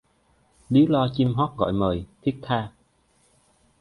Líu 0.71 0.87
lo 0.87 1.07
chim 1.13 1.33
hót 1.33 1.55
gọi 1.57 1.71
mời... 1.73 2.05
thiết 2.21 2.39
tha. 2.41 2.71